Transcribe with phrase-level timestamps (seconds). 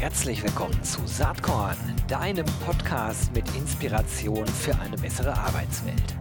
[0.00, 6.14] Herzlich willkommen zu Saatkorn, deinem Podcast mit Inspiration für eine bessere Arbeitswelt.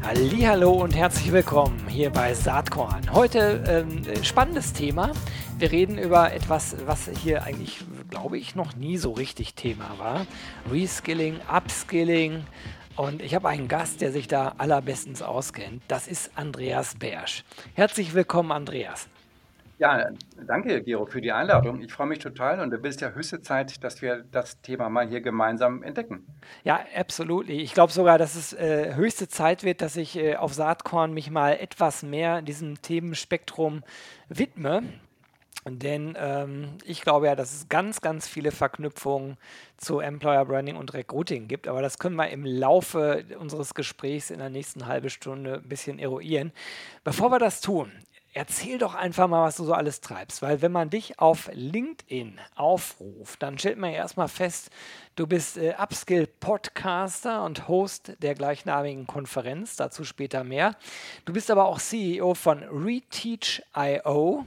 [0.00, 3.12] Hallo und herzlich willkommen hier bei Saatkorn.
[3.12, 5.10] Heute ähm, spannendes Thema.
[5.58, 10.26] Wir reden über etwas, was hier eigentlich, glaube ich, noch nie so richtig Thema war.
[10.70, 12.44] Reskilling, Upskilling.
[12.96, 15.82] Und ich habe einen Gast, der sich da allerbestens auskennt.
[15.86, 17.44] Das ist Andreas Bersch.
[17.74, 19.06] Herzlich willkommen, Andreas.
[19.78, 20.08] Ja,
[20.46, 21.82] danke, Gero, für die Einladung.
[21.82, 25.06] Ich freue mich total und du bist ja höchste Zeit, dass wir das Thema mal
[25.06, 26.26] hier gemeinsam entdecken.
[26.64, 27.50] Ja, absolut.
[27.50, 31.30] Ich glaube sogar, dass es äh, höchste Zeit wird, dass ich äh, auf Saatkorn mich
[31.30, 33.82] mal etwas mehr diesem Themenspektrum
[34.30, 34.82] widme.
[35.68, 39.36] Denn ähm, ich glaube ja, dass es ganz, ganz viele Verknüpfungen
[39.76, 41.66] zu Employer Branding und Recruiting gibt.
[41.66, 45.98] Aber das können wir im Laufe unseres Gesprächs in der nächsten halben Stunde ein bisschen
[45.98, 46.52] eruieren.
[47.02, 47.90] Bevor wir das tun,
[48.36, 50.42] erzähl doch einfach mal, was du so alles treibst.
[50.42, 54.70] Weil wenn man dich auf LinkedIn aufruft, dann stellt man ja erstmal fest,
[55.16, 60.76] du bist äh, Upskill-Podcaster und Host der gleichnamigen Konferenz, dazu später mehr.
[61.24, 64.44] Du bist aber auch CEO von Reteach.io.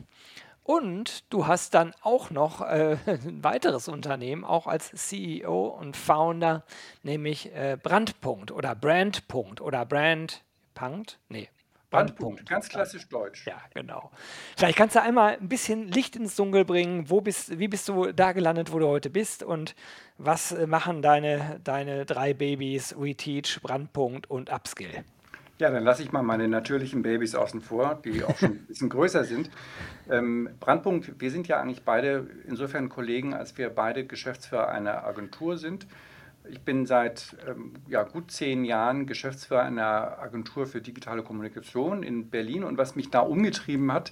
[0.69, 6.63] Und du hast dann auch noch äh, ein weiteres Unternehmen, auch als CEO und Founder,
[7.01, 11.17] nämlich äh, Brandpunkt oder Brandpunkt oder Brandpunkt.
[11.27, 11.49] Nee,
[11.89, 12.47] Brandpunkt.
[12.47, 13.47] Ganz klassisch deutsch.
[13.47, 14.11] Ja, genau.
[14.57, 17.09] Vielleicht kannst du einmal ein bisschen Licht ins Dunkel bringen.
[17.09, 19.41] Wo bist, wie bist du da gelandet, wo du heute bist?
[19.41, 19.73] Und
[20.19, 25.03] was äh, machen deine, deine drei Babys, WeTeach, Brandpunkt und Upskill?
[25.59, 28.89] Ja, dann lasse ich mal meine natürlichen Babys außen vor, die auch schon ein bisschen
[28.89, 29.49] größer sind.
[30.11, 35.55] Ähm, Brandpunkt, wir sind ja eigentlich beide insofern Kollegen, als wir beide Geschäftsführer einer Agentur
[35.59, 35.85] sind.
[36.49, 42.31] Ich bin seit ähm, ja, gut zehn Jahren Geschäftsführer einer Agentur für digitale Kommunikation in
[42.31, 44.11] Berlin und was mich da umgetrieben hat,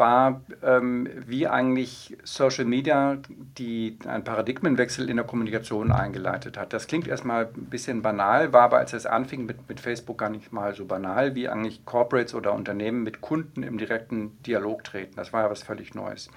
[0.00, 3.18] war, ähm, wie eigentlich Social Media
[3.56, 6.72] die, einen Paradigmenwechsel in der Kommunikation eingeleitet hat.
[6.72, 10.30] Das klingt erstmal ein bisschen banal, war aber, als es anfing mit, mit Facebook, gar
[10.30, 15.14] nicht mal so banal, wie eigentlich Corporates oder Unternehmen mit Kunden im direkten Dialog treten.
[15.14, 16.30] Das war ja was völlig Neues.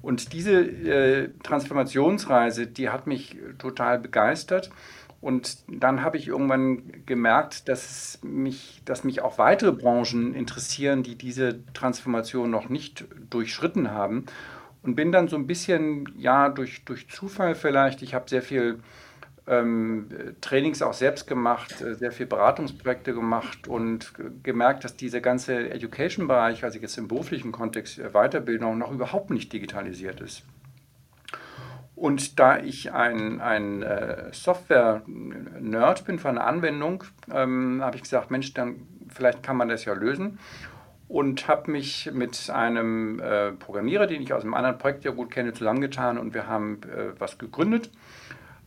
[0.00, 4.70] Und diese äh, Transformationsreise, die hat mich total begeistert.
[5.20, 11.16] Und dann habe ich irgendwann gemerkt, dass mich, dass mich auch weitere Branchen interessieren, die
[11.16, 14.26] diese Transformation noch nicht durchschritten haben.
[14.84, 18.78] Und bin dann so ein bisschen, ja, durch, durch Zufall vielleicht, ich habe sehr viel
[19.48, 20.08] ähm,
[20.40, 24.12] Trainings auch selbst gemacht, äh, sehr viel Beratungsprojekte gemacht und
[24.42, 29.52] gemerkt, dass dieser ganze Education-Bereich, also jetzt im beruflichen Kontext äh, Weiterbildung, noch überhaupt nicht
[29.52, 30.44] digitalisiert ist.
[31.98, 38.30] Und da ich ein, ein äh, Software-Nerd bin von einer Anwendung, ähm, habe ich gesagt,
[38.30, 40.38] Mensch, dann vielleicht kann man das ja lösen.
[41.08, 45.32] Und habe mich mit einem äh, Programmierer, den ich aus einem anderen Projekt ja gut
[45.32, 47.90] kenne, zusammengetan und wir haben äh, was gegründet.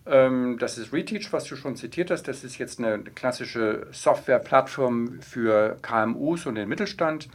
[0.05, 2.27] Ähm, das ist Reteach, was du schon zitiert hast.
[2.27, 7.29] Das ist jetzt eine klassische Software-Plattform für KMUs und den Mittelstand.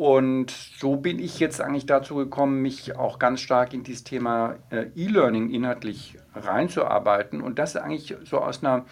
[0.00, 4.56] Und so bin ich jetzt eigentlich dazu gekommen, mich auch ganz stark in dieses Thema
[4.70, 7.42] äh, E-Learning inhaltlich reinzuarbeiten.
[7.42, 8.86] Und das eigentlich so aus einer,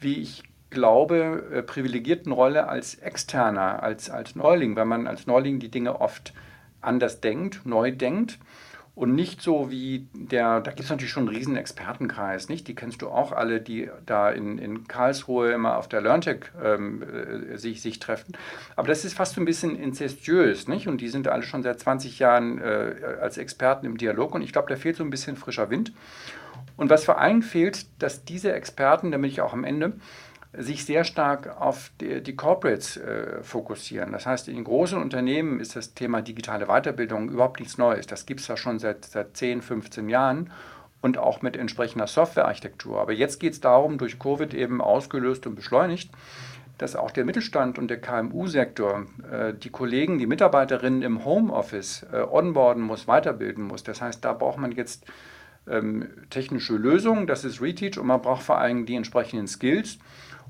[0.00, 5.60] wie ich glaube, äh, privilegierten Rolle als Externer, als, als Neuling, weil man als Neuling
[5.60, 6.32] die Dinge oft
[6.80, 8.38] anders denkt, neu denkt
[8.98, 12.66] und nicht so wie der, da gibt es natürlich schon einen riesen Expertenkreis, nicht?
[12.66, 17.02] Die kennst du auch alle, die da in, in Karlsruhe immer auf der LearnTech ähm,
[17.02, 18.36] äh, sich, sich treffen.
[18.74, 20.88] Aber das ist fast so ein bisschen inzestiös, nicht?
[20.88, 24.52] Und die sind alle schon seit 20 Jahren äh, als Experten im Dialog und ich
[24.52, 25.92] glaube, da fehlt so ein bisschen frischer Wind.
[26.76, 29.92] Und was vor allem fehlt, dass diese Experten, damit ich auch am Ende,
[30.52, 34.12] sich sehr stark auf die, die Corporates äh, fokussieren.
[34.12, 38.06] Das heißt, in großen Unternehmen ist das Thema digitale Weiterbildung überhaupt nichts Neues.
[38.06, 40.50] Das gibt es ja schon seit, seit 10, 15 Jahren
[41.00, 43.00] und auch mit entsprechender Softwarearchitektur.
[43.00, 46.10] Aber jetzt geht es darum, durch Covid eben ausgelöst und beschleunigt,
[46.78, 52.22] dass auch der Mittelstand und der KMU-Sektor äh, die Kollegen, die Mitarbeiterinnen im Homeoffice äh,
[52.22, 53.82] onboarden muss, weiterbilden muss.
[53.82, 55.04] Das heißt, da braucht man jetzt
[55.68, 59.98] ähm, technische Lösungen, das ist Reteach und man braucht vor allem die entsprechenden Skills.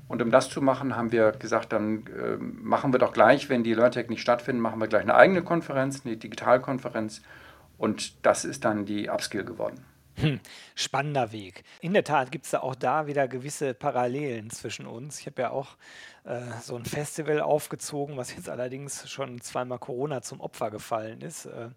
[0.09, 3.63] Und um das zu machen, haben wir gesagt, dann äh, machen wir doch gleich, wenn
[3.63, 7.21] die LearnTech nicht stattfinden, machen wir gleich eine eigene Konferenz, eine Digitalkonferenz.
[7.77, 9.85] Und das ist dann die Upskill geworden.
[10.15, 10.39] Hm,
[10.75, 11.63] spannender Weg.
[11.79, 15.19] In der Tat gibt es da auch da wieder gewisse Parallelen zwischen uns.
[15.19, 15.77] Ich habe ja auch
[16.61, 21.45] so ein Festival aufgezogen, was jetzt allerdings schon zweimal Corona zum Opfer gefallen ist.
[21.45, 21.69] Äh,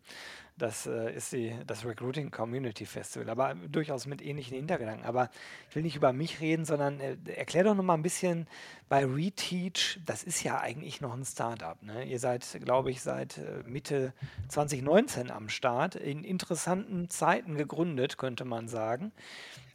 [0.58, 5.06] Das äh, ist die, das Recruiting Community Festival, aber durchaus mit ähnlichen Hintergedanken.
[5.06, 5.30] Aber
[5.70, 8.46] ich will nicht über mich reden, sondern äh, erklär doch noch mal ein bisschen
[8.90, 9.98] bei Reteach.
[10.04, 11.82] Das ist ja eigentlich noch ein Startup.
[11.82, 12.04] Ne?
[12.04, 14.12] Ihr seid, glaube ich, seit äh, Mitte
[14.48, 15.94] 2019 am Start.
[15.96, 19.10] In interessanten Zeiten gegründet, könnte man sagen.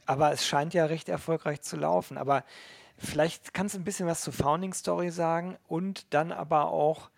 [0.05, 2.17] Aber es scheint ja recht erfolgreich zu laufen.
[2.19, 2.43] Aber
[2.97, 7.09] vielleicht kannst du ein bisschen was zur Founding Story sagen und dann aber auch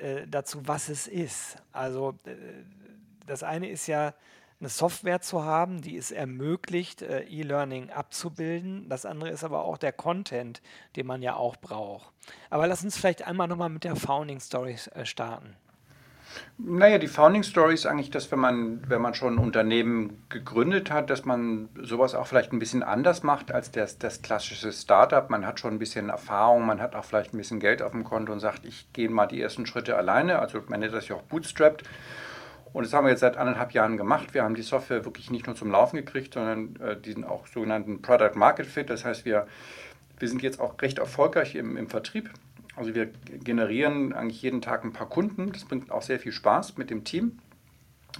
[0.00, 1.56] äh, dazu, was es ist.
[1.72, 2.34] Also äh,
[3.26, 4.14] das eine ist ja
[4.58, 8.88] eine Software zu haben, die es ermöglicht, äh, E-Learning abzubilden.
[8.88, 10.62] Das andere ist aber auch der Content,
[10.96, 12.12] den man ja auch braucht.
[12.48, 15.56] Aber lass uns vielleicht einmal nochmal mit der Founding Story äh, starten.
[16.58, 20.90] Naja, die Founding Story ist eigentlich, dass wenn man, wenn man schon ein Unternehmen gegründet
[20.90, 25.28] hat, dass man sowas auch vielleicht ein bisschen anders macht als das, das klassische Startup.
[25.28, 28.04] Man hat schon ein bisschen Erfahrung, man hat auch vielleicht ein bisschen Geld auf dem
[28.04, 30.38] Konto und sagt, ich gehe mal die ersten Schritte alleine.
[30.38, 31.82] Also man nennt das ja auch bootstrapped.
[32.72, 34.34] Und das haben wir jetzt seit anderthalb Jahren gemacht.
[34.34, 38.02] Wir haben die Software wirklich nicht nur zum Laufen gekriegt, sondern äh, diesen auch sogenannten
[38.02, 38.90] Product Market Fit.
[38.90, 39.46] Das heißt, wir,
[40.18, 42.30] wir sind jetzt auch recht erfolgreich im, im Vertrieb.
[42.76, 43.10] Also wir
[43.42, 45.50] generieren eigentlich jeden Tag ein paar Kunden.
[45.52, 47.38] Das bringt auch sehr viel Spaß mit dem Team.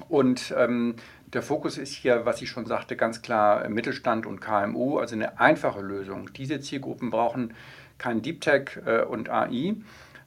[0.09, 4.99] Und ähm, der Fokus ist hier, was ich schon sagte, ganz klar Mittelstand und KMU,
[4.99, 6.33] also eine einfache Lösung.
[6.35, 7.55] Diese Zielgruppen brauchen
[7.99, 9.77] kein Deep Tech äh, und AI,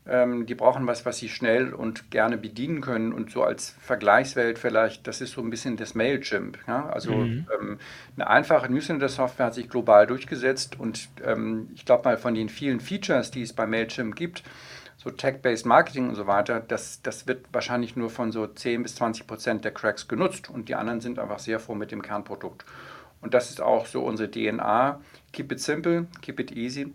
[0.09, 3.13] ähm, die brauchen was, was sie schnell und gerne bedienen können.
[3.13, 6.57] Und so als Vergleichswelt vielleicht, das ist so ein bisschen das Mailchimp.
[6.67, 6.87] Ja?
[6.89, 7.47] Also mhm.
[7.59, 7.79] ähm,
[8.15, 10.79] eine einfache Newsletter-Software hat sich global durchgesetzt.
[10.79, 14.43] Und ähm, ich glaube mal, von den vielen Features, die es bei Mailchimp gibt,
[14.97, 18.95] so Tech-Based Marketing und so weiter, das, das wird wahrscheinlich nur von so 10 bis
[18.95, 20.49] 20 Prozent der Cracks genutzt.
[20.49, 22.65] Und die anderen sind einfach sehr froh mit dem Kernprodukt.
[23.21, 24.99] Und das ist auch so unsere DNA.
[25.31, 26.93] Keep it simple, keep it easy.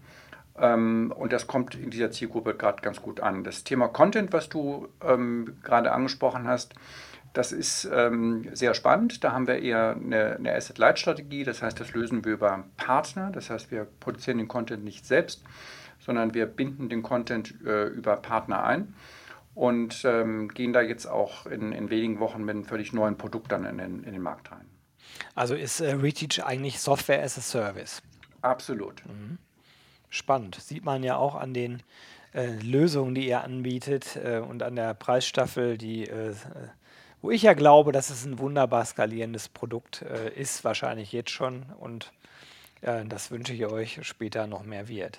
[0.58, 3.44] Ähm, und das kommt in dieser Zielgruppe gerade ganz gut an.
[3.44, 6.74] Das Thema Content, was du ähm, gerade angesprochen hast,
[7.32, 9.24] das ist ähm, sehr spannend.
[9.24, 11.42] Da haben wir eher eine, eine Asset-Light-Strategie.
[11.42, 13.30] Das heißt, das lösen wir über Partner.
[13.32, 15.42] Das heißt, wir produzieren den Content nicht selbst,
[15.98, 18.94] sondern wir binden den Content äh, über Partner ein
[19.56, 23.50] und ähm, gehen da jetzt auch in, in, wenigen Wochen mit einem völlig neuen Produkt
[23.50, 24.66] dann in den, in den Markt rein.
[25.34, 28.02] Also ist äh, Reteach eigentlich Software as a Service?
[28.42, 29.02] Absolut.
[29.06, 29.38] Mhm.
[30.14, 30.54] Spannend.
[30.60, 31.82] Sieht man ja auch an den
[32.34, 36.34] äh, Lösungen, die ihr anbietet äh, und an der Preisstaffel, die, äh,
[37.20, 41.64] wo ich ja glaube, dass es ein wunderbar skalierendes Produkt äh, ist, wahrscheinlich jetzt schon.
[41.80, 42.12] Und
[42.82, 45.18] äh, das wünsche ich euch später noch mehr wird.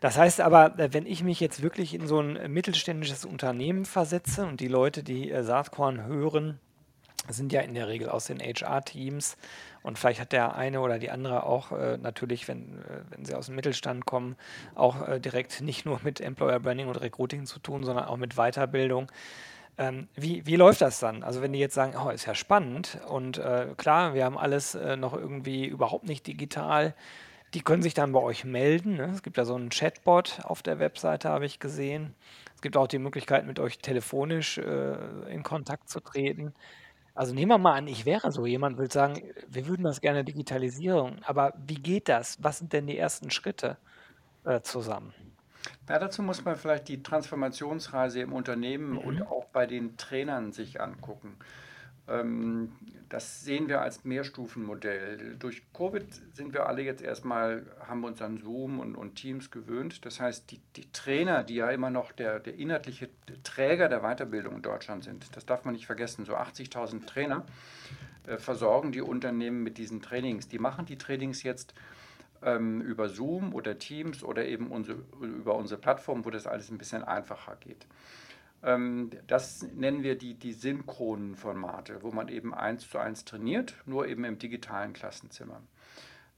[0.00, 4.44] Das heißt aber, äh, wenn ich mich jetzt wirklich in so ein mittelständisches Unternehmen versetze
[4.44, 6.58] und die Leute, die Saatkorn hören,
[7.28, 9.36] sind ja in der Regel aus den HR-Teams
[9.82, 13.34] und vielleicht hat der eine oder die andere auch äh, natürlich, wenn, äh, wenn sie
[13.34, 14.36] aus dem Mittelstand kommen,
[14.74, 18.34] auch äh, direkt nicht nur mit Employer Branding und Recruiting zu tun, sondern auch mit
[18.34, 19.10] Weiterbildung.
[19.78, 21.22] Ähm, wie, wie läuft das dann?
[21.22, 24.74] Also wenn die jetzt sagen, oh, ist ja spannend und äh, klar, wir haben alles
[24.74, 26.94] äh, noch irgendwie überhaupt nicht digital,
[27.54, 28.96] die können sich dann bei euch melden.
[28.96, 29.10] Ne?
[29.14, 32.14] Es gibt ja so einen Chatbot auf der Webseite, habe ich gesehen.
[32.54, 34.96] Es gibt auch die Möglichkeit, mit euch telefonisch äh,
[35.32, 36.52] in Kontakt zu treten.
[37.20, 40.24] Also nehmen wir mal an, ich wäre so jemand, würde sagen, wir würden das gerne
[40.24, 42.42] digitalisieren, aber wie geht das?
[42.42, 43.76] Was sind denn die ersten Schritte
[44.46, 45.12] äh, zusammen?
[45.86, 49.26] Ja, dazu muss man vielleicht die Transformationsreise im Unternehmen und mhm.
[49.26, 51.36] auch bei den Trainern sich angucken.
[52.10, 52.72] Ähm,
[53.08, 55.36] das sehen wir als Mehrstufenmodell.
[55.38, 59.50] Durch Covid sind wir alle jetzt erstmal, haben wir uns an Zoom und, und Teams
[59.50, 60.04] gewöhnt.
[60.04, 63.08] Das heißt, die, die, Trainer, die ja immer noch der, der inhaltliche
[63.42, 67.44] Träger der Weiterbildung in Deutschland sind, das darf man nicht vergessen, so 80.000 Trainer
[68.26, 70.48] äh, versorgen die Unternehmen mit diesen Trainings.
[70.48, 71.74] Die machen die Trainings jetzt
[72.42, 76.78] ähm, über Zoom oder Teams oder eben unsere, über unsere Plattform, wo das alles ein
[76.78, 77.86] bisschen einfacher geht.
[78.62, 83.74] Ähm, das nennen wir die, die synchronen Formate, wo man eben eins zu eins trainiert,
[83.86, 85.62] nur eben im digitalen Klassenzimmer.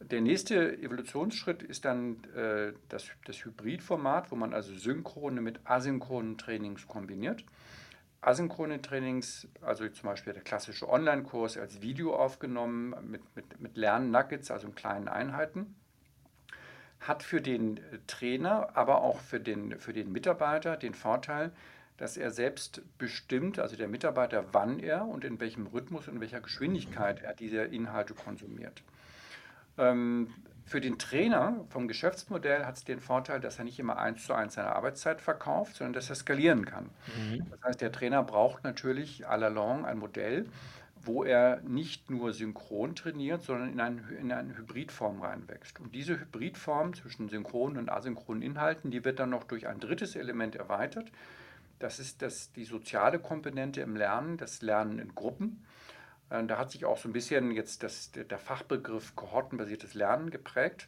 [0.00, 6.38] Der nächste Evolutionsschritt ist dann äh, das, das Hybridformat, wo man also synchrone mit asynchronen
[6.38, 7.45] Trainings kombiniert.
[8.21, 14.50] Asynchrone Trainings, also zum Beispiel der klassische Online-Kurs als Video aufgenommen mit, mit, mit Lern-Nuggets,
[14.52, 15.75] also in kleinen Einheiten,
[17.00, 21.52] hat für den Trainer, aber auch für den, für den Mitarbeiter den Vorteil,
[22.02, 26.21] dass er selbst bestimmt, also der Mitarbeiter, wann er und in welchem Rhythmus und in
[26.21, 28.82] welcher Geschwindigkeit er diese Inhalte konsumiert.
[29.78, 34.26] Ähm, für den Trainer vom Geschäftsmodell hat es den Vorteil, dass er nicht immer eins
[34.26, 36.90] zu eins seine Arbeitszeit verkauft, sondern dass er skalieren kann.
[37.06, 37.47] Mhm.
[37.52, 40.47] Das heißt, der Trainer braucht natürlich à la longue ein Modell,
[41.04, 45.78] wo er nicht nur synchron trainiert, sondern in, ein, in eine Hybridform reinwächst.
[45.78, 50.16] Und diese Hybridform zwischen synchronen und asynchronen Inhalten, die wird dann noch durch ein drittes
[50.16, 51.12] Element erweitert,
[51.83, 55.65] das ist das, die soziale Komponente im Lernen, das Lernen in Gruppen.
[56.31, 60.87] Äh, da hat sich auch so ein bisschen jetzt das, der Fachbegriff kohortenbasiertes Lernen geprägt.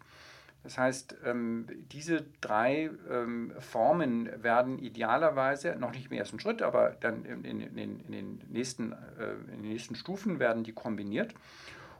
[0.62, 6.96] Das heißt, ähm, diese drei ähm, Formen werden idealerweise, noch nicht im ersten Schritt, aber
[7.00, 11.34] dann in, in, in, den, nächsten, äh, in den nächsten Stufen werden die kombiniert.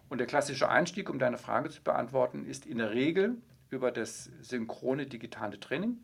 [0.09, 3.37] Und der klassische Einstieg, um deine Frage zu beantworten, ist in der Regel
[3.69, 5.99] über das synchrone digitale Training.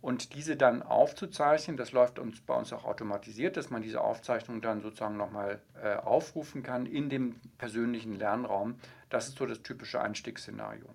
[0.00, 4.60] Und diese dann aufzuzeichnen, das läuft uns bei uns auch automatisiert, dass man diese Aufzeichnung
[4.60, 8.76] dann sozusagen nochmal äh, aufrufen kann in dem persönlichen Lernraum.
[9.10, 10.88] Das ist so das typische Einstiegsszenario.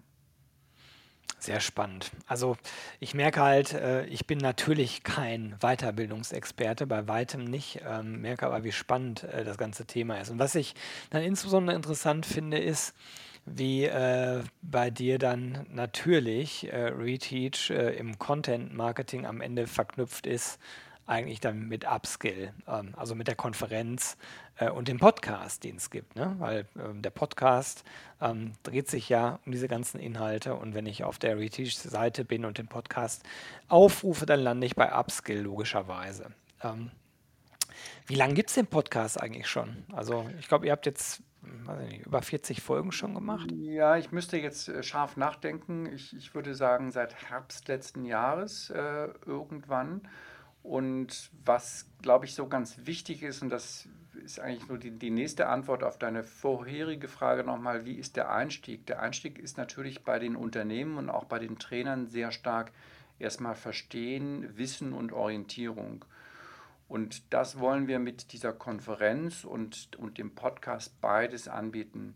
[1.43, 2.11] Sehr spannend.
[2.25, 2.55] Also
[3.01, 8.63] ich merke halt, äh, ich bin natürlich kein Weiterbildungsexperte, bei weitem nicht, ähm, merke aber,
[8.63, 10.29] wie spannend äh, das ganze Thema ist.
[10.29, 10.73] Und was ich
[11.09, 12.95] dann insbesondere interessant finde, ist,
[13.45, 20.25] wie äh, bei dir dann natürlich äh, Reteach äh, im Content Marketing am Ende verknüpft
[20.27, 20.59] ist
[21.05, 24.17] eigentlich dann mit Upskill, ähm, also mit der Konferenz
[24.57, 26.15] äh, und dem Podcast, den es gibt.
[26.15, 26.35] Ne?
[26.39, 27.83] Weil ähm, der Podcast
[28.21, 32.45] ähm, dreht sich ja um diese ganzen Inhalte und wenn ich auf der Reteach-Seite bin
[32.45, 33.23] und den Podcast
[33.67, 36.31] aufrufe, dann lande ich bei Upskill logischerweise.
[36.61, 36.91] Ähm,
[38.07, 39.83] wie lange gibt es den Podcast eigentlich schon?
[39.91, 41.21] Also ich glaube, ihr habt jetzt
[41.79, 43.51] nicht, über 40 Folgen schon gemacht.
[43.51, 45.85] Ja, ich müsste jetzt äh, scharf nachdenken.
[45.87, 50.07] Ich, ich würde sagen, seit Herbst letzten Jahres äh, irgendwann.
[50.61, 53.87] Und was, glaube ich, so ganz wichtig ist, und das
[54.23, 58.31] ist eigentlich nur die, die nächste Antwort auf deine vorherige Frage nochmal, wie ist der
[58.31, 58.85] Einstieg?
[58.85, 62.71] Der Einstieg ist natürlich bei den Unternehmen und auch bei den Trainern sehr stark
[63.19, 66.05] erstmal Verstehen, Wissen und Orientierung.
[66.87, 72.15] Und das wollen wir mit dieser Konferenz und, und dem Podcast beides anbieten.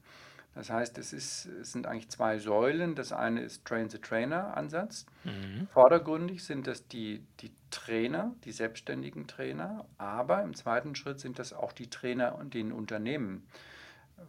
[0.57, 2.95] Das heißt, es, ist, es sind eigentlich zwei Säulen.
[2.95, 5.05] Das eine ist Train-the-Trainer-Ansatz.
[5.23, 5.67] Mhm.
[5.71, 11.53] Vordergründig sind das die, die Trainer, die selbstständigen Trainer, aber im zweiten Schritt sind das
[11.53, 13.45] auch die Trainer und den Unternehmen,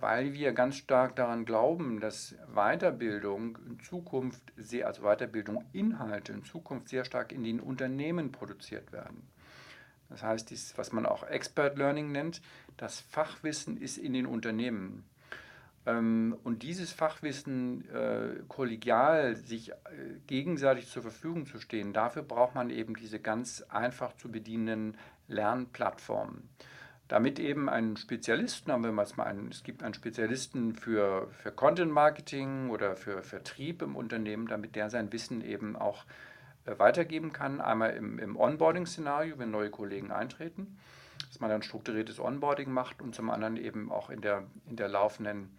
[0.01, 6.45] weil wir ganz stark daran glauben, dass Weiterbildung in Zukunft, sehr, also Weiterbildung Inhalte in
[6.45, 9.27] Zukunft sehr stark in den Unternehmen produziert werden.
[10.11, 12.41] Das heißt, dies, was man auch Expert Learning nennt,
[12.77, 15.05] das Fachwissen ist in den Unternehmen.
[15.87, 19.75] Ähm, und dieses Fachwissen äh, kollegial sich äh,
[20.27, 24.97] gegenseitig zur Verfügung zu stehen, dafür braucht man eben diese ganz einfach zu bedienenden
[25.29, 26.49] Lernplattformen.
[27.09, 31.91] Damit eben ein Spezialisten, haben wir mal einen, es gibt einen Spezialisten für, für Content
[31.91, 36.28] Marketing oder für Vertrieb im Unternehmen, damit der sein Wissen eben auch äh,
[36.77, 37.61] weitergeben kann.
[37.61, 40.79] Einmal im, im Onboarding-Szenario, wenn neue Kollegen eintreten,
[41.29, 44.89] dass man dann strukturiertes Onboarding macht und zum anderen eben auch in der, in der
[44.89, 45.51] laufenden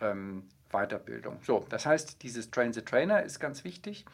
[0.00, 1.38] ähm, Weiterbildung.
[1.42, 4.04] So, das heißt, dieses Train the Trainer ist ganz wichtig.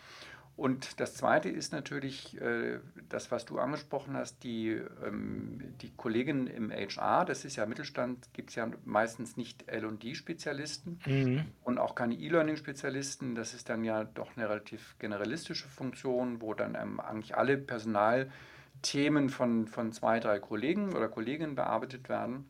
[0.54, 2.78] Und das Zweite ist natürlich äh,
[3.08, 8.32] das, was du angesprochen hast, die, ähm, die Kolleginnen im HR, das ist ja Mittelstand,
[8.34, 11.44] gibt es ja meistens nicht LD-Spezialisten mhm.
[11.62, 13.34] und auch keine E-Learning-Spezialisten.
[13.34, 19.30] Das ist dann ja doch eine relativ generalistische Funktion, wo dann ähm, eigentlich alle Personalthemen
[19.30, 22.46] von, von zwei, drei Kollegen oder Kolleginnen bearbeitet werden.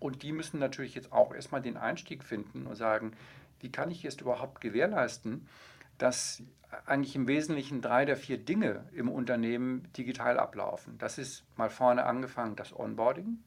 [0.00, 3.12] Und die müssen natürlich jetzt auch erstmal den Einstieg finden und sagen,
[3.60, 5.48] wie kann ich jetzt überhaupt gewährleisten,
[5.96, 6.42] dass
[6.84, 10.98] eigentlich im Wesentlichen drei der vier Dinge im Unternehmen digital ablaufen.
[10.98, 13.38] Das ist mal vorne angefangen das Onboarding.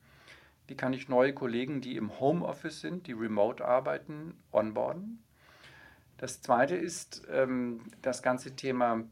[0.67, 5.23] Wie kann ich neue Kollegen, die im Homeoffice sind, die remote arbeiten, onboarden?
[6.17, 9.03] Das zweite ist ähm, das ganze Thema,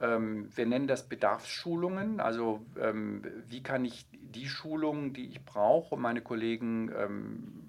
[0.00, 2.20] ähm, wir nennen das Bedarfsschulungen.
[2.20, 7.66] Also ähm, wie kann ich die Schulungen, die ich brauche, um meine Kollegen ähm,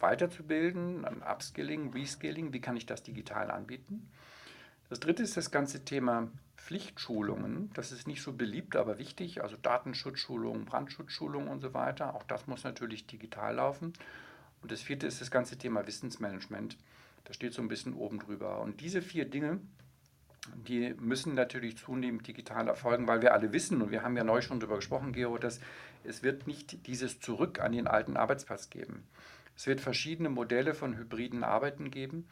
[0.00, 4.08] weiterzubilden, Upskilling, Reskilling, wie kann ich das digital anbieten?
[4.88, 7.70] Das dritte ist das ganze Thema Pflichtschulungen.
[7.74, 9.42] Das ist nicht so beliebt, aber wichtig.
[9.42, 12.14] Also Datenschutzschulungen, Brandschutzschulungen und so weiter.
[12.14, 13.92] Auch das muss natürlich digital laufen.
[14.62, 16.76] Und das vierte ist das ganze Thema Wissensmanagement.
[17.24, 18.60] Das steht so ein bisschen oben drüber.
[18.60, 19.60] Und diese vier Dinge,
[20.54, 24.40] die müssen natürlich zunehmend digital erfolgen, weil wir alle wissen, und wir haben ja neu
[24.40, 25.60] schon darüber gesprochen, Gero, dass
[26.04, 29.04] es wird nicht dieses Zurück an den alten Arbeitsplatz geben.
[29.56, 32.28] Es wird verschiedene Modelle von hybriden Arbeiten geben,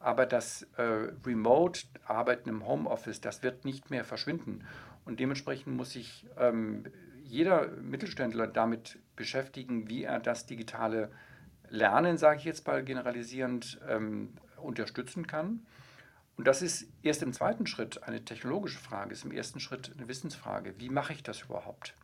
[0.00, 0.82] aber das äh,
[1.26, 4.64] Remote-Arbeiten im Homeoffice, das wird nicht mehr verschwinden.
[5.04, 6.84] Und dementsprechend muss sich ähm,
[7.24, 11.10] jeder Mittelständler damit beschäftigen, wie er das digitale
[11.68, 15.66] Lernen, sage ich jetzt mal generalisierend, ähm, unterstützen kann.
[16.36, 20.08] Und das ist erst im zweiten Schritt eine technologische Frage, ist im ersten Schritt eine
[20.08, 20.74] Wissensfrage.
[20.78, 21.94] Wie mache ich das überhaupt?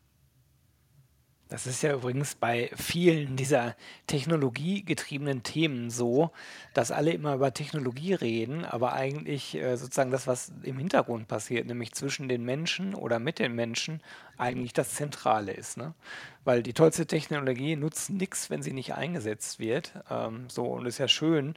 [1.55, 3.77] Das ist ja übrigens bei vielen dieser
[4.09, 6.33] technologiegetriebenen Themen so,
[6.73, 11.69] dass alle immer über Technologie reden, aber eigentlich äh, sozusagen das, was im Hintergrund passiert,
[11.69, 14.03] nämlich zwischen den Menschen oder mit den Menschen,
[14.37, 15.77] eigentlich das Zentrale ist.
[15.77, 15.95] Ne?
[16.45, 19.93] Weil die tollste Technologie nutzt nichts, wenn sie nicht eingesetzt wird.
[20.11, 21.55] Ähm, so, und es ist ja schön,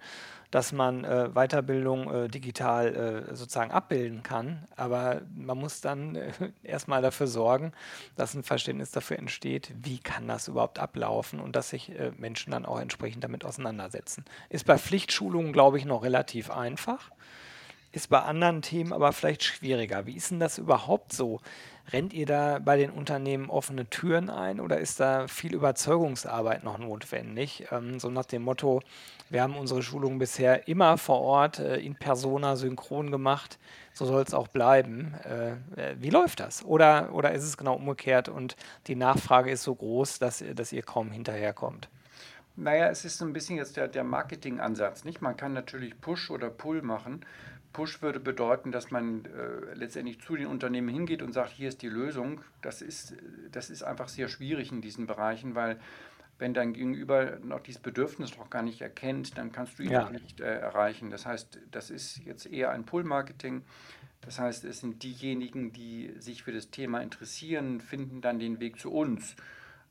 [0.51, 4.65] dass man äh, Weiterbildung äh, digital äh, sozusagen abbilden kann.
[4.75, 6.31] Aber man muss dann äh,
[6.63, 7.73] erstmal dafür sorgen,
[8.15, 12.51] dass ein Verständnis dafür entsteht, wie kann das überhaupt ablaufen und dass sich äh, Menschen
[12.51, 14.23] dann auch entsprechend damit auseinandersetzen.
[14.49, 17.11] Ist bei Pflichtschulungen, glaube ich, noch relativ einfach.
[17.91, 20.05] Ist bei anderen Themen aber vielleicht schwieriger.
[20.05, 21.39] Wie ist denn das überhaupt so?
[21.93, 26.79] Rennt ihr da bei den Unternehmen offene Türen ein oder ist da viel Überzeugungsarbeit noch
[26.79, 27.67] notwendig?
[27.71, 28.81] Ähm, so nach dem Motto,
[29.29, 33.57] wir haben unsere Schulungen bisher immer vor Ort äh, in persona synchron gemacht,
[33.93, 35.13] so soll es auch bleiben.
[35.23, 35.51] Äh,
[35.81, 36.65] äh, wie läuft das?
[36.65, 40.83] Oder, oder ist es genau umgekehrt und die Nachfrage ist so groß, dass, dass ihr
[40.83, 41.87] kaum hinterherkommt?
[42.57, 45.05] Naja, es ist so ein bisschen jetzt der, der Marketingansatz.
[45.05, 45.21] Nicht?
[45.21, 47.21] Man kann natürlich Push oder Pull machen.
[47.77, 51.83] Push würde bedeuten, dass man äh, letztendlich zu den Unternehmen hingeht und sagt, hier ist
[51.83, 52.41] die Lösung.
[52.63, 53.15] Das ist,
[53.51, 55.79] das ist einfach sehr schwierig in diesen Bereichen, weil
[56.39, 60.09] wenn dein Gegenüber noch dieses Bedürfnis noch gar nicht erkennt, dann kannst du ihn ja.
[60.09, 61.11] nicht äh, erreichen.
[61.11, 63.61] Das heißt, das ist jetzt eher ein Pull-Marketing.
[64.21, 68.79] Das heißt, es sind diejenigen, die sich für das Thema interessieren, finden dann den Weg
[68.79, 69.35] zu uns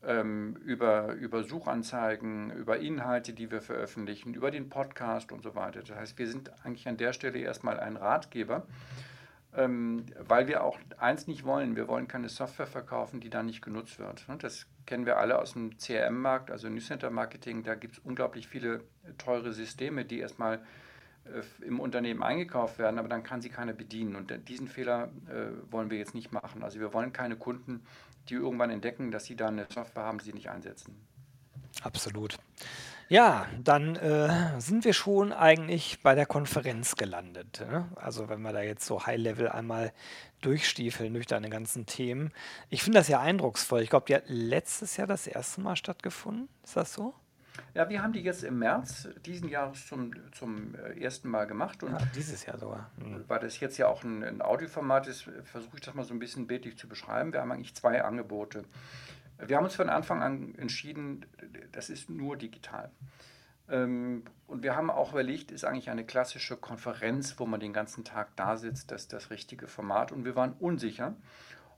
[0.03, 5.81] über, über Suchanzeigen, über Inhalte, die wir veröffentlichen, über den Podcast und so weiter.
[5.83, 8.67] Das heißt, wir sind eigentlich an der Stelle erstmal ein Ratgeber,
[9.57, 11.75] ähm, weil wir auch eins nicht wollen.
[11.75, 14.29] Wir wollen keine Software verkaufen, die dann nicht genutzt wird.
[14.29, 14.37] Ne?
[14.39, 17.65] Das kennen wir alle aus dem CRM-Markt, also Newscenter-Marketing.
[17.65, 18.85] Da gibt es unglaublich viele
[19.19, 20.61] teure Systeme, die erstmal
[21.61, 24.17] im Unternehmen eingekauft werden, aber dann kann sie keiner bedienen.
[24.17, 26.63] Und diesen Fehler äh, wollen wir jetzt nicht machen.
[26.63, 27.83] Also wir wollen keine Kunden,
[28.29, 30.97] die irgendwann entdecken, dass sie da eine Software haben, die sie nicht einsetzen.
[31.83, 32.39] Absolut.
[33.09, 37.61] Ja, dann äh, sind wir schon eigentlich bei der Konferenz gelandet.
[37.61, 37.89] Ne?
[37.95, 39.93] Also wenn wir da jetzt so High-Level einmal
[40.41, 42.33] durchstiefeln durch deine ganzen Themen.
[42.69, 43.83] Ich finde das ja eindrucksvoll.
[43.83, 46.49] Ich glaube, die hat letztes Jahr das erste Mal stattgefunden.
[46.65, 47.15] Ist das so?
[47.75, 51.83] Ja, wir haben die jetzt im März diesen Jahres zum, zum äh, ersten Mal gemacht.
[51.83, 52.91] Und ja, dieses Jahr sogar.
[52.97, 53.25] Mhm.
[53.29, 56.19] Weil das jetzt ja auch ein, ein Audioformat ist, versuche ich das mal so ein
[56.19, 57.33] bisschen bildlich zu beschreiben.
[57.33, 58.65] Wir haben eigentlich zwei Angebote.
[59.39, 61.27] Wir haben uns von Anfang an entschieden,
[61.73, 62.91] das ist nur digital.
[63.69, 68.05] Ähm, und wir haben auch überlegt, ist eigentlich eine klassische Konferenz, wo man den ganzen
[68.05, 70.13] Tag da sitzt, das das richtige Format.
[70.13, 71.15] Und wir waren unsicher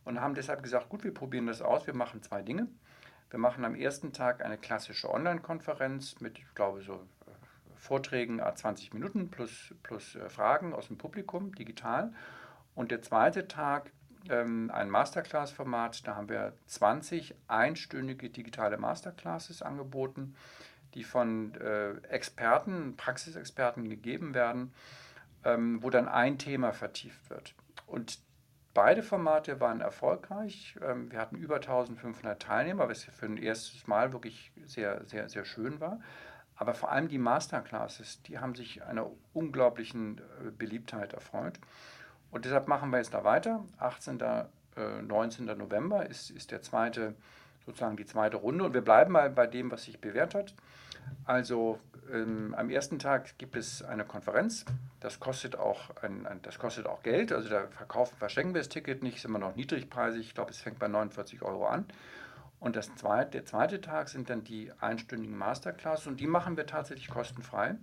[0.05, 2.69] und haben deshalb gesagt, gut, wir probieren das aus, wir machen zwei Dinge.
[3.31, 7.31] Wir machen am ersten Tag eine klassische Online-Konferenz mit, ich glaube, so äh,
[7.77, 12.13] Vorträgen a 20 Minuten plus, plus äh, Fragen aus dem Publikum digital.
[12.75, 13.91] Und der zweite Tag
[14.29, 16.07] ähm, ein Masterclass-Format.
[16.07, 20.35] Da haben wir 20 einstündige digitale Masterclasses angeboten,
[20.95, 24.73] die von äh, Experten, Praxisexperten gegeben werden,
[25.45, 27.55] ähm, wo dann ein Thema vertieft wird.
[27.87, 28.19] Und
[28.75, 30.77] Beide Formate waren erfolgreich.
[30.83, 35.45] Ähm, wir hatten über 1500 Teilnehmer, was für ein erstes Mal wirklich sehr, sehr, sehr
[35.45, 36.01] schön war.
[36.57, 41.59] Aber vor allem die Masterclasses, die haben sich einer unglaublichen äh, Beliebtheit erfreut.
[42.31, 43.65] Und deshalb machen wir jetzt da weiter.
[43.79, 44.19] 18.
[45.07, 45.49] 19.
[45.49, 47.15] Äh, November ist, ist der zweite,
[47.67, 48.65] sozusagen die zweite Runde.
[48.65, 50.55] Und wir bleiben mal bei dem, was sich bewährt hat.
[51.25, 51.79] Also
[52.13, 54.65] ähm, am ersten Tag gibt es eine Konferenz.
[55.01, 57.33] Das kostet auch, ein, ein, das kostet auch Geld.
[57.33, 60.21] Also da verkaufen, verschenken wir das Ticket nicht, sind wir noch niedrigpreisig.
[60.21, 61.87] Ich glaube, es fängt bei 49 Euro an.
[62.61, 66.67] Und das zweite, der zweite Tag sind dann die einstündigen Masterclass und die machen wir
[66.67, 67.77] tatsächlich kostenfrei,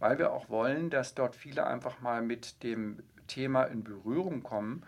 [0.00, 4.84] weil wir auch wollen, dass dort viele einfach mal mit dem Thema in Berührung kommen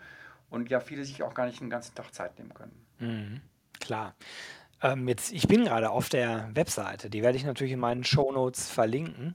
[0.49, 2.85] und ja viele sich auch gar nicht den ganzen Tag Zeit nehmen können.
[2.99, 3.41] Mhm,
[3.79, 4.15] klar.
[4.85, 8.69] Ähm, jetzt, ich bin gerade auf der Webseite, die werde ich natürlich in meinen Shownotes
[8.69, 9.33] verlinken.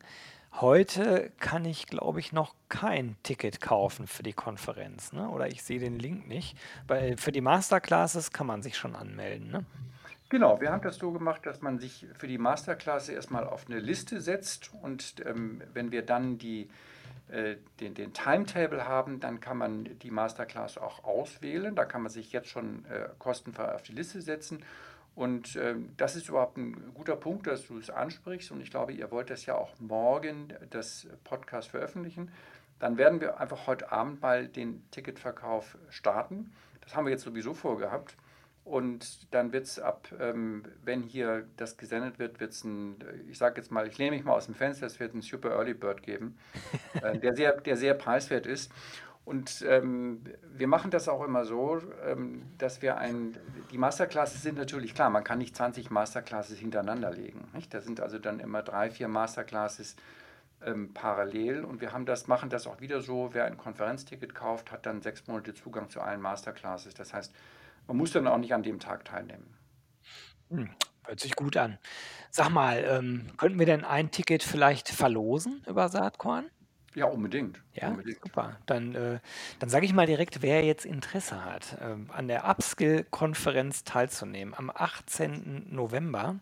[0.52, 5.28] Heute kann ich, glaube ich, noch kein Ticket kaufen für die Konferenz, ne?
[5.28, 6.56] Oder ich sehe den Link nicht.
[6.86, 9.64] Weil für die Masterclasses kann man sich schon anmelden, ne?
[10.28, 13.80] Genau, wir haben das so gemacht, dass man sich für die Masterclass erstmal auf eine
[13.80, 16.68] Liste setzt und ähm, wenn wir dann die,
[17.28, 21.74] äh, den, den Timetable haben, dann kann man die Masterclass auch auswählen.
[21.74, 24.62] Da kann man sich jetzt schon äh, kostenfrei auf die Liste setzen
[25.14, 28.50] und äh, das ist überhaupt ein guter Punkt, dass du es ansprichst.
[28.52, 32.30] Und ich glaube, ihr wollt das ja auch morgen, das Podcast veröffentlichen.
[32.78, 36.52] Dann werden wir einfach heute Abend mal den Ticketverkauf starten.
[36.80, 38.16] Das haben wir jetzt sowieso vorgehabt.
[38.64, 42.96] Und dann wird es ab, ähm, wenn hier das gesendet wird, wird es ein,
[43.28, 45.50] ich sage jetzt mal, ich lehne mich mal aus dem Fenster, es wird ein Super
[45.50, 46.38] Early Bird geben,
[47.02, 48.70] äh, der, sehr, der sehr preiswert ist.
[49.24, 53.36] Und ähm, wir machen das auch immer so, ähm, dass wir ein,
[53.70, 57.48] die Masterclasses sind natürlich klar, man kann nicht 20 Masterclasses hintereinander legen.
[57.54, 57.72] Nicht?
[57.72, 59.96] Da sind also dann immer drei, vier Masterclasses
[60.64, 64.72] ähm, parallel und wir haben das, machen das auch wieder so, wer ein Konferenzticket kauft,
[64.72, 66.94] hat dann sechs Monate Zugang zu allen Masterclasses.
[66.94, 67.32] Das heißt,
[67.86, 69.54] man muss dann auch nicht an dem Tag teilnehmen.
[70.50, 70.70] Hm,
[71.04, 71.78] hört sich gut an.
[72.30, 76.50] Sag mal, ähm, könnten wir denn ein Ticket vielleicht verlosen über Saatkorn?
[76.94, 77.60] Ja, unbedingt.
[77.74, 78.20] Ja, unbedingt.
[78.22, 78.56] super.
[78.66, 79.18] Dann, äh,
[79.58, 84.70] dann sage ich mal direkt, wer jetzt Interesse hat, ähm, an der Upskill-Konferenz teilzunehmen am
[84.74, 85.66] 18.
[85.70, 86.36] November.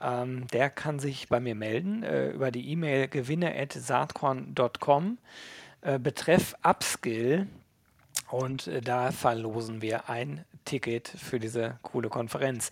[0.00, 5.18] Ähm, der kann sich bei mir melden äh, über die E-Mail gewinne.saatkorn.com
[5.82, 7.46] äh, betreff Upskill
[8.30, 12.70] und äh, da verlosen wir ein Ticket für diese coole Konferenz.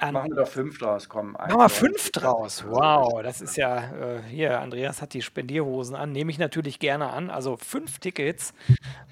[0.00, 1.32] An Machen wir doch fünf draus, komm.
[1.32, 2.64] Machen wir fünf draus.
[2.64, 6.12] Wow, das ist ja, äh, hier, Andreas hat die Spendierhosen an.
[6.12, 7.30] Nehme ich natürlich gerne an.
[7.30, 8.54] Also fünf Tickets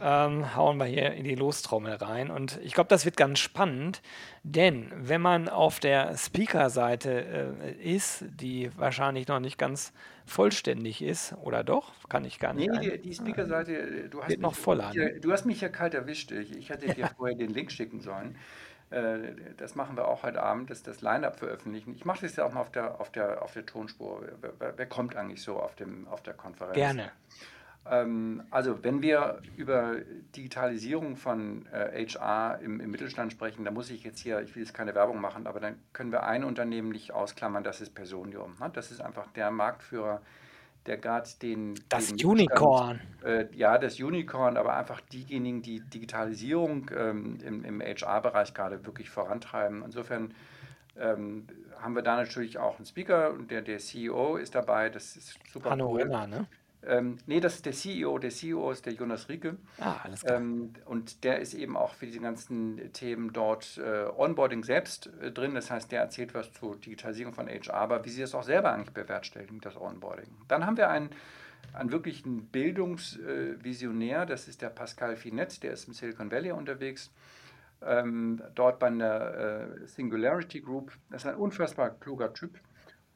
[0.00, 2.30] ähm, hauen wir hier in die Lostrommel rein.
[2.30, 4.00] Und ich glaube, das wird ganz spannend,
[4.44, 9.92] denn wenn man auf der Speaker-Seite äh, ist, die wahrscheinlich noch nicht ganz
[10.24, 11.92] vollständig ist, oder doch?
[12.08, 12.70] Kann ich gar nicht.
[12.70, 15.18] Nee, die, die Speaker-Seite, äh, du, hast noch mich- voller, ne?
[15.20, 16.30] du hast mich ja kalt erwischt.
[16.30, 18.36] Ich, ich hätte dir vorher den Link schicken sollen.
[18.90, 21.94] Äh, Das machen wir auch heute Abend, dass das Line-Up veröffentlichen.
[21.94, 24.24] Ich mache das ja auch mal auf der, auf der, auf der Tonspur.
[24.40, 26.74] Wer, wer, wer kommt eigentlich so auf, dem, auf der Konferenz?
[26.74, 27.10] Gerne.
[27.88, 29.96] Ähm, also, wenn wir über
[30.34, 34.62] Digitalisierung von äh, HR im, im Mittelstand sprechen, da muss ich jetzt hier, ich will
[34.62, 38.56] jetzt keine Werbung machen, aber dann können wir ein Unternehmen nicht ausklammern, das ist Personium.
[38.60, 38.70] Ne?
[38.72, 40.20] Das ist einfach der Marktführer,
[40.86, 43.00] der gerade den, Das den Unicorn.
[43.24, 49.10] äh, ja, das Unicorn, aber einfach diejenigen, die Digitalisierung ähm, im, im HR-Bereich gerade wirklich
[49.10, 49.82] vorantreiben.
[49.84, 50.34] Insofern
[50.96, 51.46] ähm,
[51.78, 55.38] haben wir da natürlich auch einen Speaker und der, der CEO ist dabei, das ist
[55.52, 56.02] super Hanno cool.
[56.02, 56.46] Renner, ne?
[56.86, 58.18] Ähm, nee, das ist der CEO.
[58.18, 59.56] Der CEO ist der Jonas Rieke.
[59.78, 60.38] Ah, alles klar.
[60.38, 65.30] Ähm, und der ist eben auch für diese ganzen Themen dort äh, Onboarding selbst äh,
[65.30, 65.54] drin.
[65.54, 68.72] Das heißt, der erzählt was zur Digitalisierung von HR, aber wie sie das auch selber
[68.72, 70.28] eigentlich bewerkstelligen, das Onboarding.
[70.48, 71.10] Dann haben wir einen,
[71.72, 77.10] einen wirklichen Bildungsvisionär, das ist der Pascal Finette, der ist im Silicon Valley unterwegs.
[77.82, 80.92] Ähm, dort bei der äh, Singularity Group.
[81.10, 82.58] Das ist ein unfassbar kluger Typ.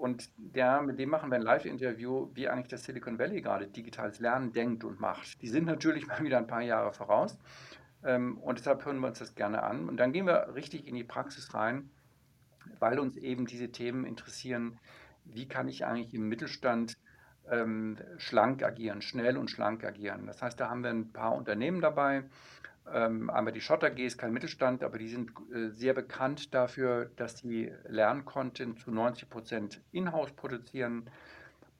[0.00, 4.18] Und der, mit dem machen wir ein Live-Interview, wie eigentlich das Silicon Valley gerade digitales
[4.18, 5.42] Lernen denkt und macht.
[5.42, 7.38] Die sind natürlich mal wieder ein paar Jahre voraus.
[8.02, 9.90] Ähm, und deshalb hören wir uns das gerne an.
[9.90, 11.90] Und dann gehen wir richtig in die Praxis rein,
[12.78, 14.78] weil uns eben diese Themen interessieren.
[15.26, 16.96] Wie kann ich eigentlich im Mittelstand
[17.50, 20.26] ähm, schlank agieren, schnell und schlank agieren?
[20.26, 22.24] Das heißt, da haben wir ein paar Unternehmen dabei.
[22.92, 27.10] Ähm, einmal die Schotter G ist kein Mittelstand, aber die sind äh, sehr bekannt dafür,
[27.16, 31.08] dass sie Lerncontent zu 90 Prozent in-house produzieren.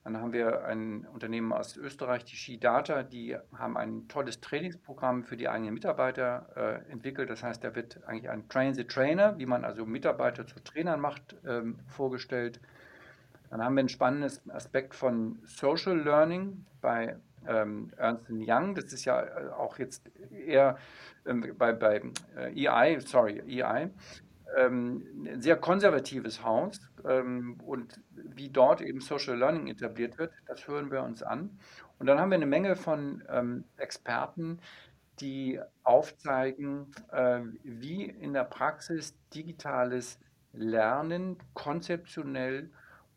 [0.03, 5.37] Dann haben wir ein Unternehmen aus Österreich, die SheData, die haben ein tolles Trainingsprogramm für
[5.37, 7.29] die eigenen Mitarbeiter äh, entwickelt.
[7.29, 10.99] Das heißt, da wird eigentlich ein Train the Trainer, wie man also Mitarbeiter zu Trainern
[10.99, 12.59] macht, ähm, vorgestellt.
[13.51, 18.75] Dann haben wir einen spannenden Aspekt von Social Learning bei ähm, Ernst Young.
[18.75, 20.77] Das ist ja äh, auch jetzt eher
[21.25, 22.01] ähm, bei, bei
[22.35, 23.89] äh, EI, sorry, EI,
[24.57, 30.67] ähm, ein sehr konservatives Haus ähm, und wie dort eben Social Learning etabliert wird, das
[30.67, 31.57] hören wir uns an.
[31.99, 34.59] Und dann haben wir eine Menge von ähm, Experten,
[35.19, 40.19] die aufzeigen, äh, wie in der Praxis digitales
[40.53, 42.69] Lernen konzeptionell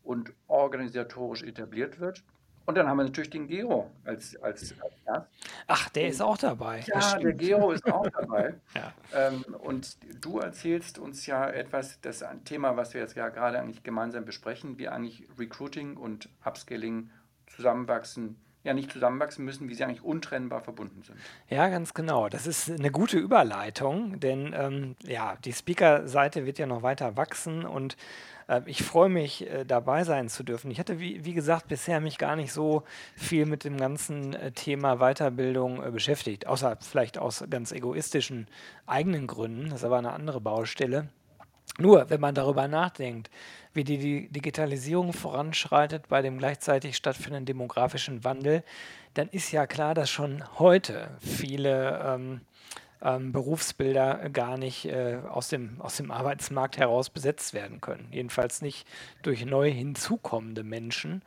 [0.03, 2.23] und organisatorisch etabliert wird.
[2.65, 5.27] Und dann haben wir natürlich den Gero als, als, als Gast.
[5.67, 6.83] Ach, der ist auch dabei.
[6.87, 7.33] Ja, der.
[7.33, 8.55] Gero ist auch dabei.
[8.75, 8.93] Ja.
[9.13, 13.59] Ähm, und du erzählst uns ja etwas, das ein Thema, was wir jetzt ja gerade
[13.59, 17.09] eigentlich gemeinsam besprechen, wie eigentlich Recruiting und Upskilling
[17.47, 21.17] zusammenwachsen, ja nicht zusammenwachsen müssen, wie sie eigentlich untrennbar verbunden sind.
[21.49, 22.27] Ja, ganz genau.
[22.29, 27.65] Das ist eine gute Überleitung, denn ähm, ja, die Speaker-Seite wird ja noch weiter wachsen
[27.65, 27.95] und
[28.47, 30.71] äh, ich freue mich, äh, dabei sein zu dürfen.
[30.71, 32.83] Ich hatte, wie, wie gesagt, bisher mich gar nicht so
[33.15, 38.47] viel mit dem ganzen äh, Thema Weiterbildung äh, beschäftigt, außer vielleicht aus ganz egoistischen
[38.87, 39.69] eigenen Gründen.
[39.69, 41.09] Das ist aber eine andere Baustelle.
[41.77, 43.29] Nur, wenn man darüber nachdenkt,
[43.73, 48.63] wie die, Digitalisierung voranschreitet bei dem gleichzeitig stattfindenden demografischen Wandel,
[49.13, 52.41] dann ist ja klar, dass schon heute viele ähm,
[53.01, 58.07] ähm, Berufsbilder gar nicht äh, aus dem, aus dem Arbeitsmarkt heraus besetzt werden können.
[58.11, 58.87] Jedenfalls nicht
[59.21, 61.21] durch neu hinzukommende Menschen.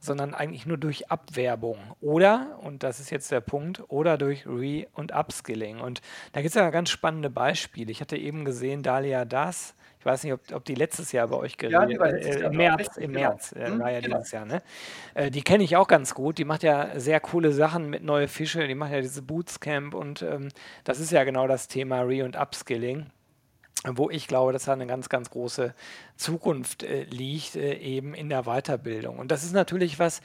[0.00, 1.78] Sondern eigentlich nur durch Abwerbung.
[2.00, 5.78] Oder, und das ist jetzt der Punkt, oder durch Re- und Upskilling.
[5.80, 6.00] Und
[6.32, 7.90] da gibt es ja ganz spannende Beispiele.
[7.92, 11.36] Ich hatte eben gesehen, Dalia Das, ich weiß nicht, ob, ob die letztes Jahr bei
[11.36, 12.56] euch Ja, geredet, war äh, äh, im.
[12.56, 13.28] März, im genau.
[13.28, 14.16] März äh, Hm, war ja genau.
[14.16, 14.62] dieses Jahr, ne?
[15.12, 16.38] Äh, die kenne ich auch ganz gut.
[16.38, 18.66] Die macht ja sehr coole Sachen mit neue Fische.
[18.66, 20.48] Die macht ja diese Bootscamp und ähm,
[20.84, 23.10] das ist ja genau das Thema Re- und Upskilling
[23.84, 25.74] wo ich glaube, dass da eine ganz, ganz große
[26.16, 29.18] Zukunft äh, liegt, äh, eben in der Weiterbildung.
[29.18, 30.20] Und das ist natürlich was,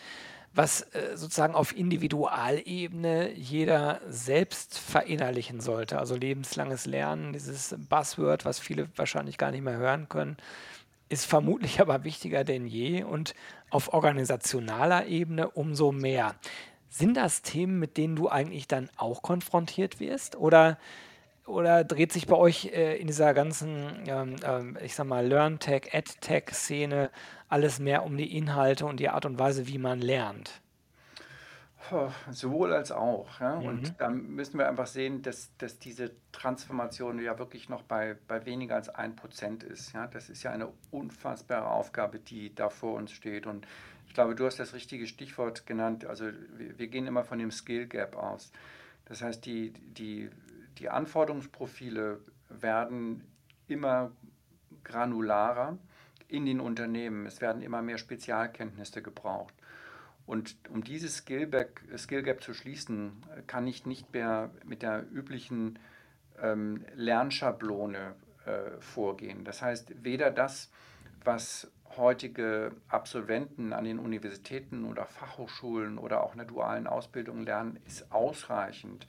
[0.53, 5.99] was äh, sozusagen auf Individualebene jeder selbst verinnerlichen sollte.
[5.99, 10.37] Also lebenslanges Lernen, dieses Buzzword, was viele wahrscheinlich gar nicht mehr hören können,
[11.09, 13.35] ist vermutlich aber wichtiger denn je und
[13.69, 16.35] auf organisationaler Ebene umso mehr.
[16.89, 20.37] Sind das Themen, mit denen du eigentlich dann auch konfrontiert wirst?
[20.37, 20.77] Oder
[21.45, 25.89] oder dreht sich bei euch äh, in dieser ganzen, ähm, ähm, ich sag mal, Learn-Tech,
[25.93, 27.11] Ed-Tech-Szene
[27.49, 30.61] alles mehr um die Inhalte und die Art und Weise, wie man lernt?
[32.31, 33.39] Sowohl als auch.
[33.39, 33.55] Ja?
[33.59, 33.95] Und Mhm.
[33.99, 38.75] da müssen wir einfach sehen, dass, dass diese Transformation ja wirklich noch bei, bei weniger
[38.75, 39.93] als ein Prozent ist.
[39.93, 40.07] Ja?
[40.07, 43.45] Das ist ja eine unfassbare Aufgabe, die da vor uns steht.
[43.45, 43.67] Und
[44.07, 46.05] ich glaube, du hast das richtige Stichwort genannt.
[46.05, 46.25] Also
[46.57, 48.51] wir, wir gehen immer von dem Skill Gap aus.
[49.05, 50.29] Das heißt, die, die,
[50.77, 53.23] die Anforderungsprofile werden
[53.67, 54.11] immer
[54.83, 55.77] granularer
[56.27, 57.25] in den Unternehmen.
[57.25, 59.53] Es werden immer mehr Spezialkenntnisse gebraucht.
[60.25, 61.49] Und um dieses Skill
[61.97, 65.77] Skill Gap zu schließen, kann ich nicht mehr mit der üblichen
[66.41, 69.43] ähm, Lernschablone äh, vorgehen.
[69.45, 70.71] Das heißt, weder das,
[71.23, 77.79] was heutige Absolventen an den Universitäten oder Fachhochschulen oder auch in der dualen Ausbildung lernen,
[77.85, 79.07] ist ausreichend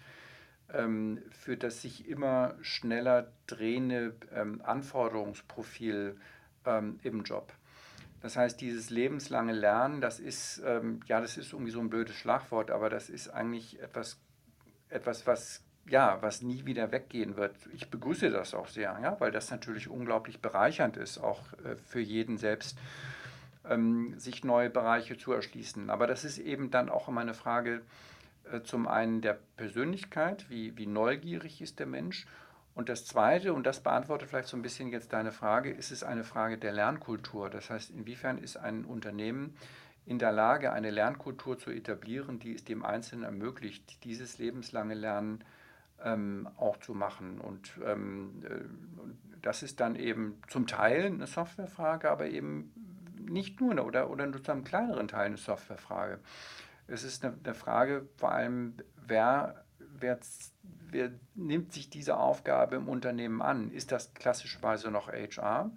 [1.31, 6.17] für das sich immer schneller drehende ähm, Anforderungsprofil
[6.65, 7.53] ähm, im Job.
[8.23, 12.17] Das heißt, dieses lebenslange Lernen, das ist, ähm, ja, das ist irgendwie so ein blödes
[12.17, 14.19] Schlagwort, aber das ist eigentlich etwas,
[14.89, 17.55] etwas, was, ja, was nie wieder weggehen wird.
[17.73, 22.01] Ich begrüße das auch sehr, ja, weil das natürlich unglaublich bereichernd ist, auch äh, für
[22.01, 22.77] jeden selbst,
[23.69, 25.91] ähm, sich neue Bereiche zu erschließen.
[25.91, 27.83] Aber das ist eben dann auch immer eine Frage
[28.65, 32.27] zum einen der Persönlichkeit, wie, wie neugierig ist der Mensch.
[32.75, 36.03] Und das Zweite, und das beantwortet vielleicht so ein bisschen jetzt deine Frage, ist es
[36.03, 37.49] eine Frage der Lernkultur.
[37.49, 39.57] Das heißt, inwiefern ist ein Unternehmen
[40.05, 45.43] in der Lage, eine Lernkultur zu etablieren, die es dem Einzelnen ermöglicht, dieses lebenslange Lernen
[46.05, 47.41] ähm, auch zu machen.
[47.41, 52.73] Und ähm, äh, das ist dann eben zum Teil eine Softwarefrage, aber eben
[53.19, 56.19] nicht nur eine, oder, oder nur zu einem kleineren Teil eine Softwarefrage.
[56.89, 58.75] Es ist eine, eine Frage vor allem,
[59.07, 60.19] wer, wer,
[60.91, 63.71] wer nimmt sich diese Aufgabe im Unternehmen an?
[63.71, 65.71] Ist das klassischerweise noch HR?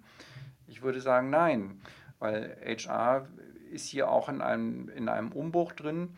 [0.66, 1.80] Ich würde sagen, nein,
[2.18, 3.26] weil HR
[3.70, 6.16] ist hier auch in einem, in einem Umbruch drin.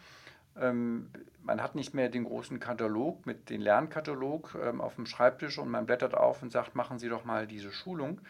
[0.57, 1.11] Ähm,
[1.43, 5.71] man hat nicht mehr den großen Katalog mit dem Lernkatalog ähm, auf dem Schreibtisch und
[5.71, 8.21] man blättert auf und sagt, machen Sie doch mal diese Schulung,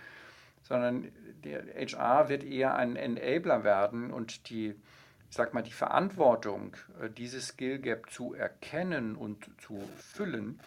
[0.63, 1.09] sondern
[1.45, 4.75] der HR wird eher ein Enabler werden und die,
[5.33, 10.61] ich sag mal, die Verantwortung, äh, dieses Skill Gap zu erkennen und zu füllen,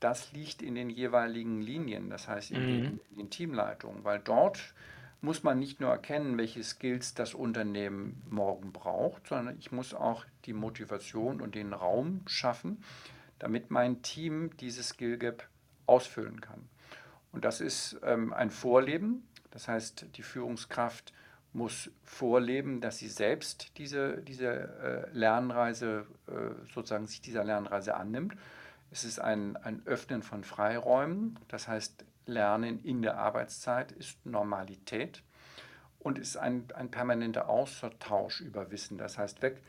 [0.00, 3.00] das liegt in den jeweiligen Linien, das heißt in den, Mhm.
[3.12, 4.74] in den Teamleitungen, weil dort
[5.20, 10.24] muss man nicht nur erkennen, welche Skills das Unternehmen morgen braucht, sondern ich muss auch
[10.46, 12.82] die Motivation und den Raum schaffen,
[13.38, 15.46] damit mein Team dieses Skill Gap
[15.86, 16.68] ausfüllen kann.
[17.30, 19.28] Und das ist ähm, ein Vorleben.
[19.52, 21.12] Das heißt, die Führungskraft
[21.52, 26.32] muss vorleben, dass sie selbst diese, diese äh, Lernreise, äh,
[26.72, 28.36] sozusagen sich dieser Lernreise annimmt.
[28.90, 31.38] Es ist ein, ein Öffnen von Freiräumen.
[31.48, 35.22] Das heißt, Lernen in der Arbeitszeit ist Normalität
[35.98, 38.98] und ist ein, ein permanenter Austausch über Wissen.
[38.98, 39.60] Das heißt, weg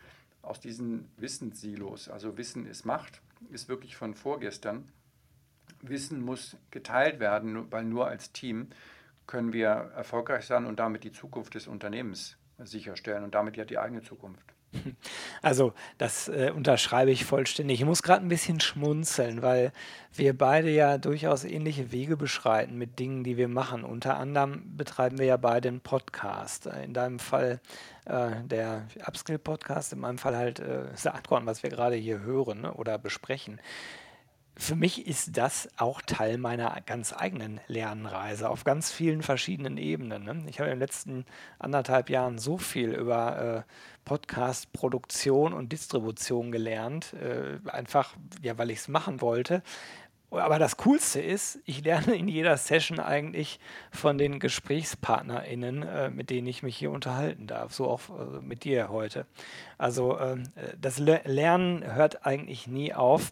[0.42, 2.10] aus diesen Wissenssilos.
[2.10, 4.92] Also Wissen ist Macht, ist wirklich von vorgestern.
[5.82, 8.68] Wissen muss geteilt werden, weil nur als Team
[9.30, 13.78] können wir erfolgreich sein und damit die Zukunft des Unternehmens sicherstellen und damit ja die
[13.78, 14.44] eigene Zukunft.
[15.42, 17.80] Also, das äh, unterschreibe ich vollständig.
[17.80, 19.72] Ich muss gerade ein bisschen schmunzeln, weil
[20.14, 23.86] wir beide ja durchaus ähnliche Wege beschreiten mit Dingen, die wir machen.
[23.86, 26.66] Unter anderem betreiben wir ja beide einen Podcast.
[26.66, 27.62] Äh, In deinem Fall
[28.06, 32.74] äh, der Upskill-Podcast, in meinem Fall halt äh, Saatkorn, was wir gerade hier hören ne,
[32.74, 33.62] oder besprechen.
[34.62, 40.26] Für mich ist das auch Teil meiner ganz eigenen Lernreise auf ganz vielen verschiedenen Ebenen.
[40.26, 40.44] Ne?
[40.50, 41.26] Ich habe in den letzten
[41.60, 48.80] anderthalb Jahren so viel über äh, Podcast-Produktion und Distribution gelernt, äh, einfach, ja, weil ich
[48.80, 49.64] es machen wollte.
[50.30, 56.30] aber das Coolste ist, ich lerne in jeder Session eigentlich von den GesprächspartnerInnen, äh, mit
[56.30, 57.74] denen ich mich hier unterhalten darf.
[57.74, 59.26] So auch äh, mit dir heute.
[59.78, 60.44] Also ähm,
[60.80, 63.32] das Le Lernen hört eigentlich nie auf.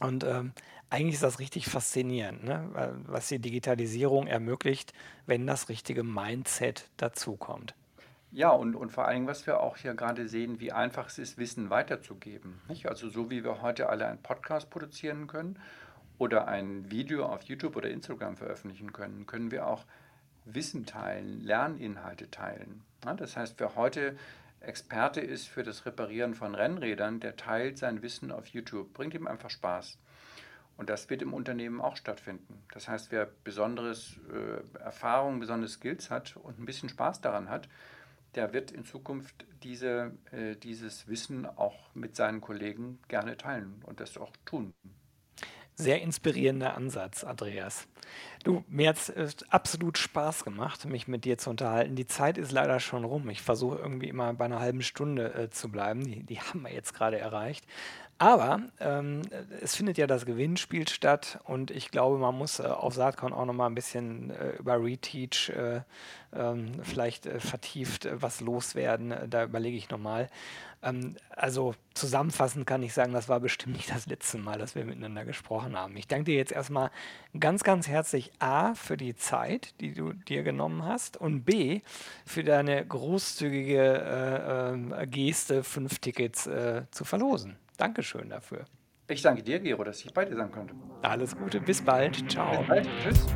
[0.00, 0.52] Und ähm,
[0.90, 2.68] eigentlich ist das richtig faszinierend, ne?
[3.06, 4.92] was die Digitalisierung ermöglicht,
[5.26, 7.74] wenn das richtige Mindset dazukommt.
[8.30, 11.38] Ja, und, und vor Dingen, was wir auch hier gerade sehen, wie einfach es ist,
[11.38, 12.60] Wissen weiterzugeben.
[12.68, 12.86] Nicht?
[12.86, 15.58] Also so wie wir heute alle einen Podcast produzieren können
[16.18, 19.84] oder ein Video auf YouTube oder Instagram veröffentlichen können, können wir auch
[20.44, 22.82] Wissen teilen, Lerninhalte teilen.
[23.04, 24.16] Ja, das heißt, wer heute
[24.60, 29.26] Experte ist für das Reparieren von Rennrädern, der teilt sein Wissen auf YouTube, bringt ihm
[29.26, 29.98] einfach Spaß.
[30.76, 32.62] Und das wird im Unternehmen auch stattfinden.
[32.72, 37.68] Das heißt, wer besonderes äh, Erfahrung, besondere Skills hat und ein bisschen Spaß daran hat,
[38.34, 44.00] der wird in Zukunft diese, äh, dieses Wissen auch mit seinen Kollegen gerne teilen und
[44.00, 44.72] das auch tun.
[45.80, 47.86] Sehr inspirierender Ansatz, Andreas.
[48.42, 51.94] Du, mir hat es absolut Spaß gemacht, mich mit dir zu unterhalten.
[51.94, 53.28] Die Zeit ist leider schon rum.
[53.28, 56.04] Ich versuche irgendwie immer bei einer halben Stunde äh, zu bleiben.
[56.04, 57.64] Die, die haben wir jetzt gerade erreicht.
[58.20, 59.22] Aber ähm,
[59.60, 63.44] es findet ja das Gewinnspiel statt und ich glaube, man muss äh, auf Saatkorn auch
[63.44, 65.82] nochmal ein bisschen äh, über Reteach äh,
[66.34, 69.12] ähm, vielleicht äh, vertieft äh, was loswerden.
[69.12, 70.28] Äh, da überlege ich nochmal.
[70.82, 74.84] Ähm, also zusammenfassend kann ich sagen, das war bestimmt nicht das letzte Mal, dass wir
[74.84, 75.96] miteinander gesprochen haben.
[75.96, 76.90] Ich danke dir jetzt erstmal
[77.38, 81.82] ganz, ganz herzlich A für die Zeit, die du dir genommen hast und B
[82.26, 84.76] für deine großzügige
[85.06, 86.44] Geste, fünf Tickets
[86.90, 87.56] zu verlosen.
[87.78, 88.66] Dankeschön dafür.
[89.08, 90.74] Ich danke dir, Gero, dass ich bei dir sein konnte.
[91.00, 92.30] Alles Gute, bis bald.
[92.30, 92.58] Ciao.
[92.58, 92.88] Bis bald.
[93.02, 93.26] Tschüss.